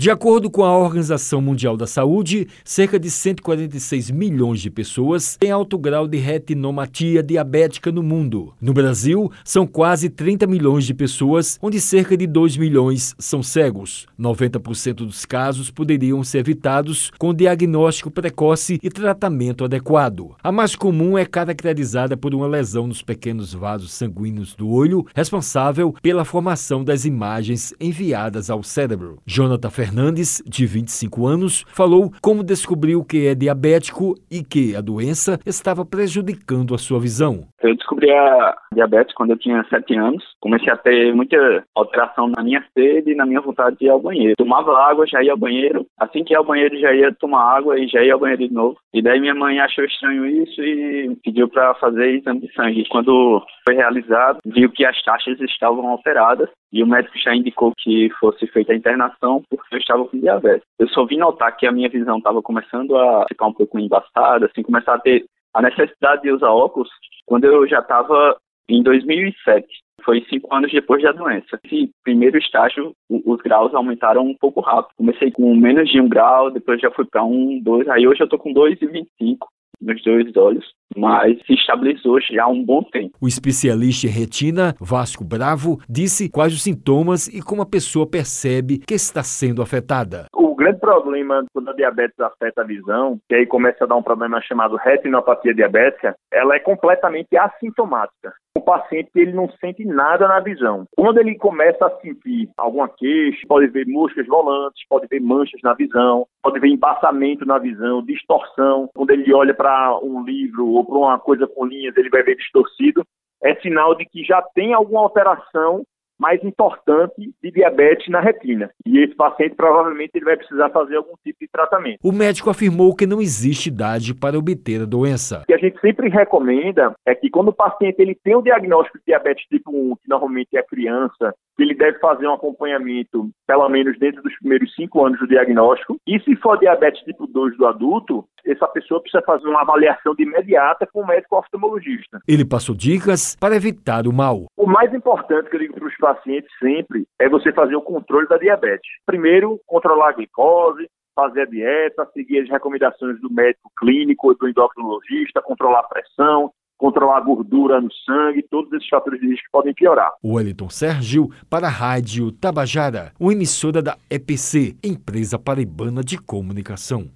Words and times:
De 0.00 0.10
acordo 0.10 0.48
com 0.48 0.64
a 0.64 0.78
Organização 0.78 1.42
Mundial 1.42 1.76
da 1.76 1.86
Saúde, 1.86 2.48
cerca 2.64 2.98
de 2.98 3.10
146 3.10 4.10
milhões 4.10 4.62
de 4.62 4.70
pessoas 4.70 5.36
têm 5.36 5.50
alto 5.50 5.76
grau 5.76 6.08
de 6.08 6.16
retinopatia 6.16 7.22
diabética 7.22 7.92
no 7.92 8.02
mundo. 8.02 8.54
No 8.58 8.72
Brasil, 8.72 9.30
são 9.44 9.66
quase 9.66 10.08
30 10.08 10.46
milhões 10.46 10.86
de 10.86 10.94
pessoas, 10.94 11.58
onde 11.60 11.78
cerca 11.78 12.16
de 12.16 12.26
2 12.26 12.56
milhões 12.56 13.14
são 13.18 13.42
cegos. 13.42 14.06
90% 14.18 14.94
dos 15.04 15.26
casos 15.26 15.70
poderiam 15.70 16.24
ser 16.24 16.38
evitados 16.38 17.12
com 17.18 17.34
diagnóstico 17.34 18.10
precoce 18.10 18.80
e 18.82 18.88
tratamento 18.88 19.66
adequado. 19.66 20.34
A 20.42 20.50
mais 20.50 20.74
comum 20.74 21.18
é 21.18 21.26
caracterizada 21.26 22.16
por 22.16 22.34
uma 22.34 22.46
lesão 22.46 22.86
nos 22.86 23.02
pequenos 23.02 23.52
vasos 23.52 23.92
sanguíneos 23.92 24.54
do 24.54 24.66
olho, 24.70 25.04
responsável 25.14 25.94
pela 26.00 26.24
formação 26.24 26.82
das 26.82 27.04
imagens 27.04 27.74
enviadas 27.78 28.48
ao 28.48 28.62
cérebro. 28.62 29.18
Jonathan 29.26 29.68
Fernandes, 29.90 30.40
de 30.46 30.66
25 30.66 31.26
anos, 31.26 31.64
falou 31.74 32.12
como 32.22 32.44
descobriu 32.44 33.04
que 33.04 33.26
é 33.26 33.34
diabético 33.34 34.16
e 34.30 34.40
que 34.40 34.76
a 34.76 34.80
doença 34.80 35.40
estava 35.44 35.84
prejudicando 35.84 36.76
a 36.76 36.78
sua 36.78 37.00
visão. 37.00 37.48
Eu 37.60 37.74
descobri 37.74 38.10
a 38.10 38.56
diabetes 38.74 39.14
quando 39.14 39.30
eu 39.30 39.38
tinha 39.38 39.64
7 39.68 39.94
anos. 39.96 40.24
Comecei 40.40 40.72
a 40.72 40.76
ter 40.76 41.14
muita 41.14 41.64
alteração 41.74 42.28
na 42.28 42.42
minha 42.42 42.64
sede 42.72 43.12
e 43.12 43.14
na 43.14 43.26
minha 43.26 43.40
vontade 43.40 43.76
de 43.76 43.86
ir 43.86 43.90
ao 43.90 44.00
banheiro. 44.00 44.34
Tomava 44.36 44.78
água, 44.78 45.06
já 45.06 45.22
ia 45.22 45.32
ao 45.32 45.38
banheiro. 45.38 45.86
Assim 45.98 46.24
que 46.24 46.32
ia 46.32 46.38
ao 46.38 46.44
banheiro, 46.44 46.78
já 46.78 46.92
ia 46.92 47.14
tomar 47.14 47.56
água 47.56 47.78
e 47.78 47.86
já 47.86 48.02
ia 48.02 48.14
ao 48.14 48.20
banheiro 48.20 48.48
de 48.48 48.54
novo. 48.54 48.78
E 48.94 49.02
daí 49.02 49.20
minha 49.20 49.34
mãe 49.34 49.60
achou 49.60 49.84
estranho 49.84 50.26
isso 50.26 50.62
e 50.62 51.14
pediu 51.22 51.48
para 51.48 51.74
fazer 51.74 52.16
exame 52.16 52.40
de 52.40 52.52
sangue. 52.54 52.88
Quando 52.88 53.44
foi 53.66 53.76
realizado, 53.76 54.38
viu 54.44 54.70
que 54.70 54.84
as 54.84 55.00
taxas 55.02 55.38
estavam 55.40 55.86
alteradas 55.88 56.48
e 56.72 56.82
o 56.82 56.86
médico 56.86 57.18
já 57.18 57.34
indicou 57.34 57.72
que 57.76 58.08
fosse 58.18 58.46
feita 58.46 58.72
a 58.72 58.76
internação 58.76 59.42
porque 59.50 59.74
eu 59.74 59.78
estava 59.78 60.04
com 60.04 60.18
diabetes. 60.18 60.66
Eu 60.78 60.88
só 60.88 61.04
vim 61.04 61.18
notar 61.18 61.56
que 61.56 61.66
a 61.66 61.72
minha 61.72 61.88
visão 61.88 62.18
estava 62.18 62.40
começando 62.40 62.96
a 62.96 63.26
ficar 63.28 63.46
um 63.46 63.52
pouco 63.52 63.78
embaçada, 63.78 64.46
assim, 64.46 64.62
começar 64.62 64.94
a 64.94 64.98
ter 64.98 65.24
a 65.54 65.62
necessidade 65.62 66.22
de 66.22 66.30
usar 66.30 66.50
óculos 66.50 66.88
quando 67.26 67.44
eu 67.44 67.66
já 67.68 67.80
estava 67.80 68.36
em 68.68 68.82
2007. 68.82 69.66
Foi 70.02 70.24
cinco 70.30 70.54
anos 70.54 70.72
depois 70.72 71.02
da 71.02 71.12
doença. 71.12 71.58
Esse 71.64 71.90
primeiro 72.02 72.38
estágio, 72.38 72.94
os 73.08 73.40
graus 73.42 73.74
aumentaram 73.74 74.22
um 74.22 74.34
pouco 74.34 74.60
rápido. 74.60 74.94
Comecei 74.96 75.30
com 75.30 75.54
menos 75.54 75.90
de 75.90 76.00
um 76.00 76.08
grau, 76.08 76.50
depois 76.50 76.80
já 76.80 76.90
fui 76.90 77.04
para 77.04 77.22
um, 77.22 77.60
dois, 77.60 77.86
aí 77.88 78.06
hoje 78.08 78.22
eu 78.22 78.24
estou 78.24 78.38
com 78.38 78.54
2,25 78.54 79.46
nos 79.80 80.02
dois 80.02 80.36
olhos, 80.36 80.64
mas 80.96 81.38
se 81.46 81.54
estabilizou 81.54 82.20
já 82.20 82.44
há 82.44 82.48
um 82.48 82.64
bom 82.64 82.82
tempo. 82.82 83.16
O 83.20 83.28
especialista 83.28 84.06
em 84.06 84.10
retina, 84.10 84.74
Vasco 84.80 85.24
Bravo, 85.24 85.78
disse 85.88 86.30
quais 86.30 86.52
os 86.52 86.62
sintomas 86.62 87.28
e 87.28 87.40
como 87.40 87.62
a 87.62 87.66
pessoa 87.66 88.08
percebe 88.08 88.78
que 88.78 88.94
está 88.94 89.22
sendo 89.22 89.62
afetada. 89.62 90.26
O 90.34 90.54
grande 90.54 90.80
problema 90.80 91.44
quando 91.54 91.70
a 91.70 91.74
diabetes 91.74 92.18
afeta 92.20 92.62
a 92.62 92.64
visão, 92.64 93.18
que 93.28 93.34
aí 93.34 93.46
começa 93.46 93.84
a 93.84 93.86
dar 93.86 93.96
um 93.96 94.02
problema 94.02 94.40
chamado 94.42 94.76
retinopatia 94.76 95.54
diabética, 95.54 96.14
ela 96.32 96.54
é 96.54 96.58
completamente 96.58 97.36
assintomática. 97.36 98.32
O 98.60 98.62
paciente 98.62 99.10
ele 99.14 99.32
não 99.32 99.48
sente 99.52 99.86
nada 99.86 100.28
na 100.28 100.38
visão. 100.38 100.84
Quando 100.94 101.16
ele 101.16 101.34
começa 101.36 101.86
a 101.86 102.00
sentir 102.00 102.50
alguma 102.58 102.90
queixa, 102.90 103.46
pode 103.48 103.68
ver 103.68 103.86
moscas 103.86 104.26
volantes, 104.26 104.86
pode 104.86 105.06
ver 105.06 105.18
manchas 105.18 105.62
na 105.62 105.72
visão, 105.72 106.26
pode 106.42 106.60
ver 106.60 106.68
embaçamento 106.68 107.46
na 107.46 107.58
visão, 107.58 108.04
distorção. 108.04 108.90
Quando 108.94 109.12
ele 109.12 109.32
olha 109.32 109.54
para 109.54 109.98
um 110.02 110.22
livro 110.22 110.68
ou 110.68 110.84
para 110.84 110.98
uma 110.98 111.18
coisa 111.18 111.46
com 111.46 111.64
linhas, 111.64 111.96
ele 111.96 112.10
vai 112.10 112.22
ver 112.22 112.36
distorcido. 112.36 113.02
É 113.42 113.54
sinal 113.62 113.94
de 113.94 114.04
que 114.04 114.22
já 114.24 114.42
tem 114.54 114.74
alguma 114.74 115.00
alteração 115.00 115.82
mais 116.20 116.42
importante 116.44 117.32
de 117.42 117.50
diabetes 117.50 118.08
na 118.08 118.20
retina. 118.20 118.70
E 118.86 118.98
esse 118.98 119.14
paciente 119.14 119.54
provavelmente 119.56 120.12
ele 120.14 120.24
vai 120.26 120.36
precisar 120.36 120.68
fazer 120.70 120.96
algum 120.96 121.14
tipo 121.24 121.38
de 121.40 121.48
tratamento. 121.48 121.98
O 122.04 122.12
médico 122.12 122.50
afirmou 122.50 122.94
que 122.94 123.06
não 123.06 123.20
existe 123.20 123.68
idade 123.68 124.14
para 124.14 124.38
obter 124.38 124.82
a 124.82 124.84
doença. 124.84 125.40
O 125.42 125.46
que 125.46 125.54
a 125.54 125.58
gente 125.58 125.80
sempre 125.80 126.08
recomenda 126.08 126.94
é 127.06 127.14
que 127.14 127.30
quando 127.30 127.48
o 127.48 127.52
paciente 127.52 128.00
ele 128.00 128.14
tem 128.14 128.36
o 128.36 128.42
diagnóstico 128.42 128.98
de 128.98 129.04
diabetes 129.06 129.46
tipo 129.48 129.70
1, 129.70 129.96
que 129.96 130.08
normalmente 130.08 130.56
é 130.56 130.62
criança, 130.62 131.34
ele 131.62 131.74
deve 131.74 131.98
fazer 131.98 132.26
um 132.26 132.34
acompanhamento 132.34 133.30
pelo 133.46 133.68
menos 133.68 133.98
dentro 133.98 134.22
dos 134.22 134.36
primeiros 134.38 134.72
cinco 134.74 135.04
anos 135.04 135.18
do 135.18 135.26
diagnóstico. 135.26 135.96
E 136.06 136.18
se 136.20 136.36
for 136.36 136.58
diabetes 136.58 137.02
tipo 137.02 137.26
2 137.26 137.56
do 137.56 137.66
adulto, 137.66 138.24
essa 138.44 138.66
pessoa 138.68 139.00
precisa 139.00 139.22
fazer 139.24 139.46
uma 139.48 139.62
avaliação 139.62 140.14
de 140.14 140.22
imediata 140.22 140.86
com 140.92 141.02
o 141.02 141.06
médico 141.06 141.36
oftalmologista. 141.36 142.20
Ele 142.26 142.44
passou 142.44 142.74
dicas 142.74 143.36
para 143.36 143.56
evitar 143.56 144.06
o 144.06 144.12
mal. 144.12 144.46
O 144.56 144.66
mais 144.66 144.92
importante 144.94 145.50
que 145.50 145.56
eu 145.56 145.60
digo 145.60 145.74
para 145.74 145.86
os 145.86 145.96
pacientes 145.96 146.50
sempre 146.58 147.06
é 147.18 147.28
você 147.28 147.52
fazer 147.52 147.76
o 147.76 147.82
controle 147.82 148.26
da 148.28 148.38
diabetes. 148.38 148.90
Primeiro, 149.06 149.60
controlar 149.66 150.10
a 150.10 150.12
glicose, 150.12 150.88
fazer 151.14 151.42
a 151.42 151.46
dieta, 151.46 152.08
seguir 152.12 152.40
as 152.40 152.48
recomendações 152.48 153.20
do 153.20 153.30
médico 153.30 153.70
clínico, 153.78 154.34
do 154.34 154.48
endocrinologista, 154.48 155.42
controlar 155.42 155.80
a 155.80 155.88
pressão, 155.88 156.50
controlar 156.80 157.18
a 157.18 157.20
gordura 157.20 157.78
no 157.78 157.92
sangue, 157.92 158.42
todos 158.50 158.72
esses 158.72 158.88
fatores 158.88 159.20
de 159.20 159.28
risco 159.28 159.46
podem 159.52 159.74
piorar. 159.74 160.12
Wellington 160.24 160.70
Sérgio 160.70 161.30
para 161.50 161.66
a 161.66 161.70
Rádio 161.70 162.32
Tabajara, 162.32 163.12
uma 163.20 163.32
emissora 163.32 163.82
da 163.82 163.98
EPC, 164.08 164.76
Empresa 164.82 165.38
Paraibana 165.38 166.02
de 166.02 166.16
Comunicação. 166.16 167.10